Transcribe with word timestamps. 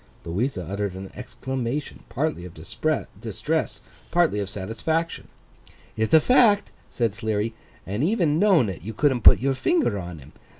Louisa 0.25 0.63
uttered 0.67 0.95
an 0.95 1.11
exclamation, 1.15 1.99
partly 2.09 2.43
of 2.43 2.55
distress, 2.55 3.81
partly 4.09 4.39
of 4.39 4.49
satisfaction. 4.49 5.27
'Ith 5.95 6.11
a 6.11 6.19
fact,' 6.19 6.71
said 6.89 7.13
Sleary, 7.13 7.53
'and 7.85 8.03
even 8.03 8.39
knowin' 8.39 8.67
it, 8.67 8.81
you 8.81 8.95
couldn't 8.95 9.21
put 9.21 9.39
your 9.39 9.53
finger 9.53 9.99
on 9.99 10.17
him. 10.17 10.31